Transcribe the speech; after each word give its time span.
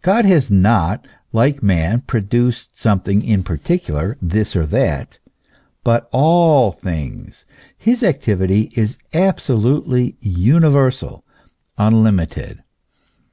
God 0.00 0.24
has 0.24 0.50
not, 0.50 1.06
like 1.32 1.62
man, 1.62 2.00
produced 2.00 2.76
something 2.76 3.22
in 3.22 3.44
parti 3.44 3.78
cular, 3.78 4.16
this 4.20 4.56
or 4.56 4.66
that, 4.66 5.20
but 5.84 6.08
all 6.10 6.72
things; 6.72 7.44
his 7.78 8.02
activity 8.02 8.72
is 8.74 8.98
absolutely 9.14 10.16
universal, 10.20 11.22
unlimited. 11.78 12.64